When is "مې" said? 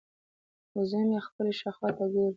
1.07-1.19